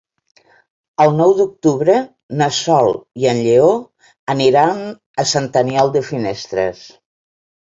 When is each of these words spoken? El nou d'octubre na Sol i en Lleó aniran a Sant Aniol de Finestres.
El 1.03 1.11
nou 1.17 1.33
d'octubre 1.39 1.97
na 2.39 2.47
Sol 2.61 2.89
i 3.25 3.29
en 3.33 3.43
Lleó 3.49 3.69
aniran 4.35 4.83
a 5.25 5.29
Sant 5.35 5.49
Aniol 5.63 5.95
de 5.99 6.03
Finestres. 6.09 6.83